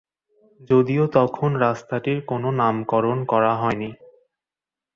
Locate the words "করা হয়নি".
3.25-3.89